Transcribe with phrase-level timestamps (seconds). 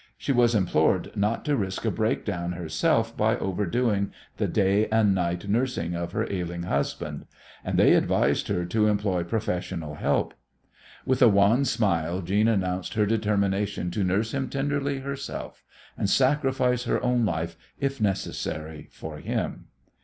[0.17, 5.47] She was implored not to risk a breakdown herself by overdoing the day and night
[5.47, 7.27] nursing of her ailing husband,
[7.63, 10.33] and they advised her to employ professional help.
[11.05, 15.63] With a wan smile Jeanne announced her determination to nurse him tenderly herself,
[15.95, 19.67] and sacrifice her own life if necessary for him.